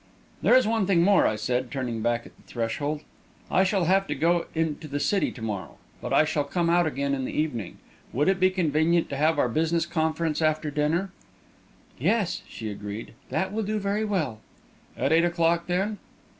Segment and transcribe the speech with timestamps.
[0.41, 3.01] "There is one thing more," I said, turning back at the threshold.
[3.51, 6.71] "I shall have to go in to the city to morrow, but I shall come
[6.71, 7.77] out again in the evening.
[8.11, 11.11] Would it be convenient to have our business conference after dinner?"
[11.99, 14.39] "Yes," she agreed; "that will do very well."
[14.97, 15.99] "At eight o'clock, then?"